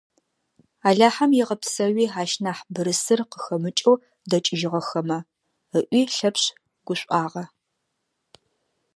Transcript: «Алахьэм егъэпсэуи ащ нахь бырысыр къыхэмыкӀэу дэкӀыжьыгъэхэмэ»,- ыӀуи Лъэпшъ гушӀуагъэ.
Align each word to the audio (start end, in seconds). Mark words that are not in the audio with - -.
«Алахьэм 0.87 1.31
егъэпсэуи 1.43 2.05
ащ 2.21 2.31
нахь 2.43 2.63
бырысыр 2.73 3.19
къыхэмыкӀэу 3.31 3.95
дэкӀыжьыгъэхэмэ»,- 4.29 5.17
ыӀуи 5.77 6.01
Лъэпшъ 6.15 6.47
гушӀуагъэ. 6.85 7.43